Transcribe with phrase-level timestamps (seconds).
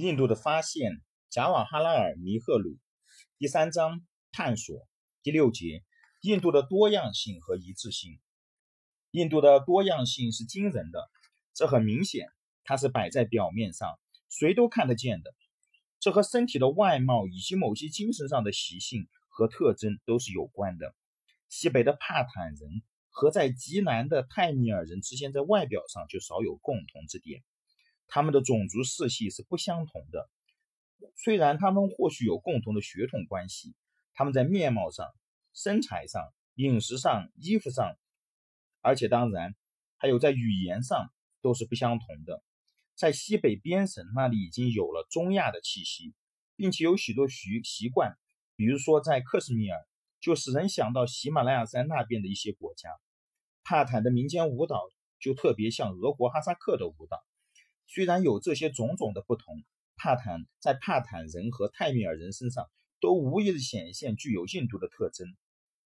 [0.00, 2.78] 印度的发现，贾瓦哈拉尔·尼赫鲁。
[3.36, 4.00] 第三章
[4.32, 4.88] 探索。
[5.22, 5.84] 第六节，
[6.22, 8.18] 印度的多样性和一致性。
[9.10, 11.10] 印度的多样性是惊人的，
[11.52, 12.28] 这很明显，
[12.64, 14.00] 它是摆在表面上，
[14.30, 15.34] 谁都看得见的。
[15.98, 20.94] 这和身体的外貌以及某些精神上的习性和特征都是有关的。
[21.50, 27.42] 西北的帕坦人和在极南的泰米尔人之间在外表上就少有共同之点，
[28.10, 30.28] 他们的种族世系是不相同的。
[31.16, 33.74] 虽然他们或许有共同的血统关系，
[34.12, 35.06] 他们在面貌上、
[35.54, 36.22] 身材上、
[36.56, 37.96] 饮食上、衣服上，
[38.82, 39.54] 而且当然
[39.96, 41.10] 还有在语言上
[41.40, 42.42] 都是不相同的。
[42.94, 46.12] 在西北边省那里已经有了中亚的气息，
[46.54, 48.18] 并且有许多习习惯，
[48.56, 49.86] 比如说在克什米尔，
[50.20, 52.90] 就使人想到喜马拉雅山那边的一些国家。
[53.64, 54.82] 帕坦的民间舞蹈
[55.18, 57.24] 就特别像俄国哈萨克的舞蹈。
[57.92, 59.64] 虽然有这些种种的不同，
[59.96, 62.70] 帕坦在帕坦人和泰米尔人身上
[63.00, 65.26] 都无疑的显现具有印度的特征，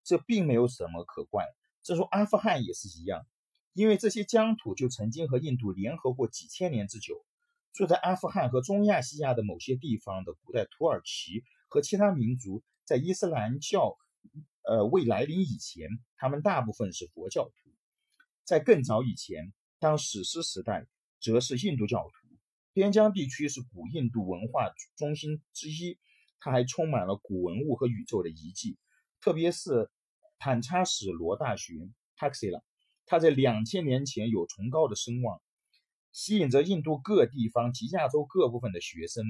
[0.03, 1.47] 这并没有什么可怪。
[1.85, 3.25] 正如阿富汗也是一样。
[3.73, 7.25] 因为这些疆土就曾经和印度联合过几千年之久，
[7.73, 13.97] 住在阿富汗和中亚西亚的某些地方的古代土耳其和其他民族，在伊斯兰教
[14.65, 17.71] 呃未来临以前，他们大部分是佛教徒；
[18.45, 20.87] 在更早以前，当史诗时代，
[21.23, 22.37] 则是印度教徒。
[22.75, 25.99] 边疆地区是古印度文化中心之一，
[26.41, 28.77] 它还充满了古文物和宇宙的遗迹，
[29.21, 29.91] 特别是
[30.39, 31.75] 坦查史罗大学
[32.19, 32.63] （Taxila）。
[33.07, 35.41] 它在两千年前有崇高的声望，
[36.13, 39.25] 吸引着印度各地方及亚洲各部分的学生。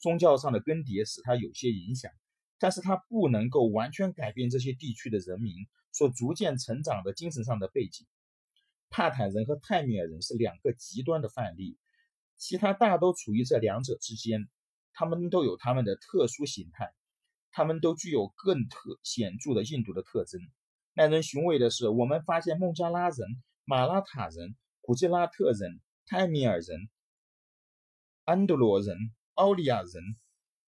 [0.00, 2.12] 宗教上的更迭使它有些影响，
[2.58, 5.54] 但是它不能够完全改变这些地区的人民
[5.92, 8.06] 所逐渐成长的精神上的背景。
[8.90, 11.76] 帕坦人和泰米尔人是两个极端的范例，
[12.36, 14.48] 其他大都处于这两者之间。
[14.92, 16.92] 他们都有他们的特殊形态，
[17.52, 20.40] 他们都具有更特显著的印度的特征。
[20.94, 23.18] 耐人寻味的是，我们发现孟加拉人、
[23.64, 26.88] 马拉塔人、古吉拉特人、泰米尔人、
[28.24, 28.96] 安德罗人、
[29.34, 30.16] 奥利亚人、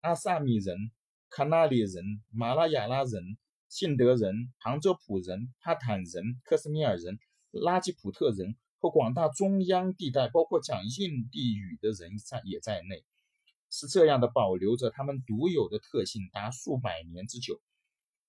[0.02, 0.92] 阿萨米人、
[1.28, 3.36] 卡纳里人、马拉雅拉人、
[3.68, 7.18] 信德人、杭州普人、帕坦人、克什米尔人、
[7.50, 13.04] 拉吉普特人和广大中央地带，包括讲印地语的人在也在内，
[13.70, 17.60] 是这样的保留着他们独有的特性达数百年之久。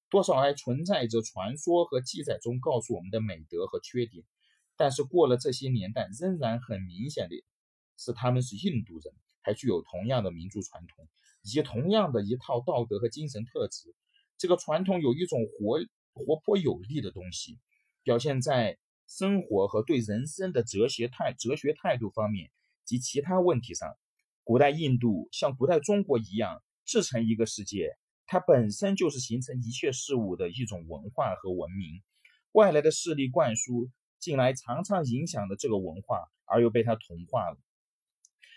[0.09, 4.25] 多少还存在着传说和记载中告诉我们的美德和缺点，
[4.75, 7.35] 但是过了这些年代，仍然很明显的
[7.97, 11.07] 是他们是印度人，还具有同样的民族传统，
[11.43, 13.95] 以及同样的一套道德和精神特质。
[14.37, 15.79] 这个传统有一种活
[16.13, 17.59] 活泼有力的东西，
[18.03, 18.77] 表现在
[19.13, 22.49] 生活和对人生的哲学态哲学态度方面
[22.85, 23.97] 及其他问题上。
[24.45, 27.97] 古代印度像古代中国一样，自成一个世界。
[28.25, 32.01] 它本身就是形成一切事物的一种文化和文明，
[32.53, 37.57] 外来的势力灌输进来，常常影响了这个文化，而又被它同化了。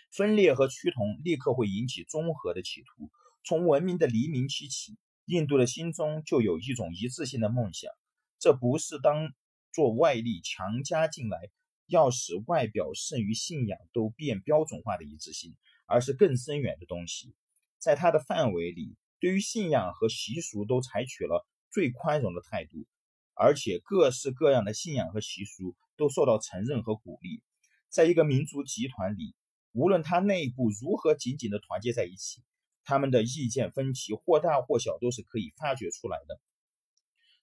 [0.09, 3.11] 分裂和趋同立刻会引起综合的企图。
[3.43, 4.95] 从文明的黎明期起，
[5.25, 7.91] 印度的心中就有一种一致性的梦想，
[8.39, 9.33] 这不是当
[9.75, 11.37] 做外力强加进来，
[11.85, 15.53] 要使外表胜于信仰都变标准化的一致性，
[15.85, 17.35] 而是更深远的东西，
[17.77, 18.95] 在它的范围里。
[19.19, 22.85] 对于信仰和习俗都采取了最宽容的态度，
[23.33, 27.41] 而且各式各样的信仰和习俗都受到承认和鼓励。
[27.89, 29.35] 在一个民族集团里，
[29.71, 32.43] 无论它内部如何紧紧地团结在一起，
[32.83, 36.39] 他们的意见分歧或大或小都是可以发掘出来的。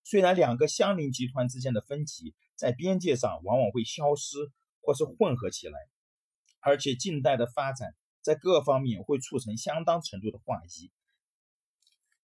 [0.04, 4.36] 虽然两个相邻集团之间的分歧在边界上往往会消失
[4.80, 5.78] 或是混合起来，
[6.60, 10.90] 而且近代的发展在各方面会促成相当程度的化一。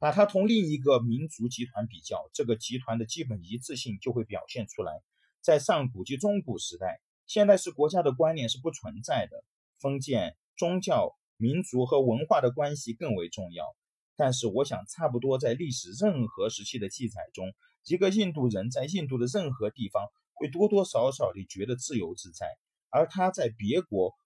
[0.01, 5.03] 把它同另一个民族集团比较，这个集团的基本一致性就会表现出来。
[5.41, 9.45] 在上古及中古时代，现代式国家的观念是不存在的，
[9.81, 13.75] 封建、宗教、民族和文化的关系更为重要。
[14.19, 17.55] 但是，我想，差不多在历史任何时期的记载中，
[17.87, 22.49] 一个印度人在印度的任何地方会多多少少地觉得自由自在，
[22.91, 24.17] 而他在别国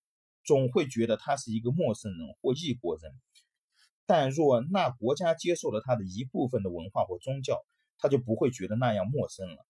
[0.47, 3.13] 总会觉得他是一个陌生人或异国人。
[4.07, 7.63] 但若那国家接受了他的一部分的文化或宗教，
[7.99, 9.67] 他就不会觉得那样陌生了。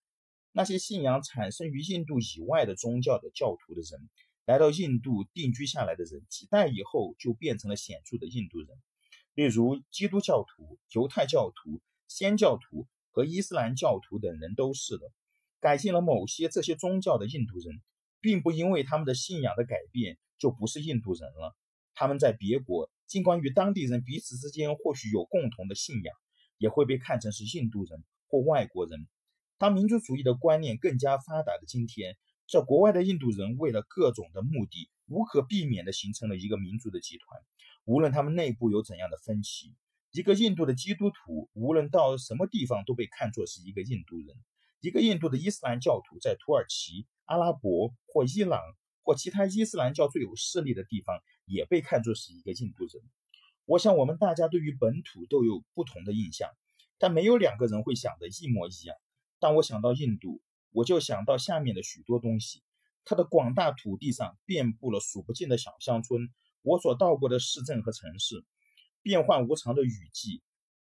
[0.53, 4.09] 那些信仰产生于印度以外的宗教的教徒的人，
[4.45, 8.69] 来到印度定居下来的人，几代以后就变成了显著的印度人。
[9.35, 15.11] 例如，基督教徒、犹太教徒、仙教徒和伊斯兰教徒等人都是的。
[15.59, 17.81] 改进了某些这些宗教的印度人，
[18.19, 21.55] 并不因为他们的信仰的改变就不是印度人了。
[21.93, 22.89] 他们在别国。
[23.05, 26.15] 尽管与当地人彼此之间或许有共同的信仰，
[26.57, 29.07] 也会被看成是印度人或外国人。
[29.59, 32.17] 当民族主义的观念更加发达的今天，
[32.49, 37.39] 在国外的印度人为了各种的目的，无可避免地形成了一个民族的集团。
[37.85, 39.75] 无论他们内部有怎样的分歧，
[40.11, 44.35] 一个印度的基督徒无论到什么地方都被看作是一个印度人。
[44.79, 48.61] 一个印度的伊斯兰教徒在土耳其、阿拉伯或伊朗
[49.01, 53.01] 或其他伊斯兰教最有势力的地方，也被看作是一个印度人。
[53.65, 56.49] 我想，我们大家对于本土都有不同的印象，
[56.97, 58.95] 但没有两个人会想的一模一样。
[59.39, 60.41] 当我想到印度，
[60.71, 62.61] 我就想到下面的许多东西：
[63.05, 66.29] 它的广大土地上遍布了数不尽的小乡村，
[66.63, 68.43] 我所到过的市镇和城市，
[69.03, 70.41] 变幻无常的雨季，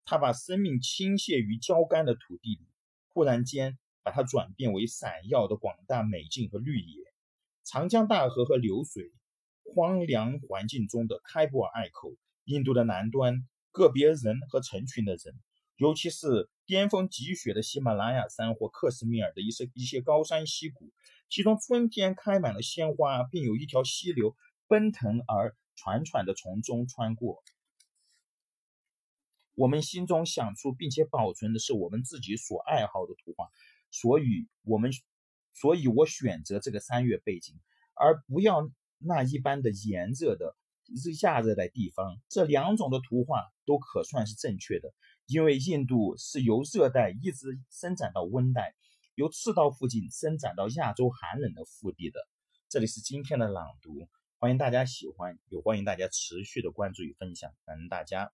[0.06, 2.66] 它把生命倾泻于焦干的土地里，
[3.12, 3.78] 忽然间。
[4.06, 7.02] 把它转变为闪耀的广大美景和绿野，
[7.64, 9.10] 长江大河和流水，
[9.64, 15.34] 荒凉环境中的开普尔隘口，印度的南端，个别人和成群的人，
[15.76, 20.92] 尤其是巅峰积雪的喜马拉雅山或克什米尔的一些一些高山溪谷，
[21.30, 24.36] 其中春天开满了鲜花，并有一条溪流
[24.68, 27.42] 奔腾而喘喘地从中穿过。
[29.54, 33.48] 我们心中想出并且保存的是我们自己所爱好的图画。
[33.90, 34.90] 所以，我们，
[35.52, 37.54] 所以我选择这个三月背景，
[37.94, 38.68] 而不要
[38.98, 40.56] 那一般的炎热的
[41.22, 42.20] 亚热带地方。
[42.28, 44.92] 这两种的图画都可算是正确的，
[45.26, 48.74] 因为印度是由热带一直伸展到温带，
[49.14, 52.18] 由赤道附近伸展到亚洲寒冷的腹地的。
[52.68, 54.08] 这里是今天的朗读，
[54.44, 58.22] 欢迎大家喜欢，也欢迎大家持续的关注与分享，感恩大家。